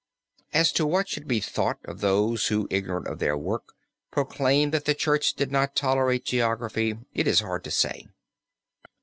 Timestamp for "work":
3.37-3.73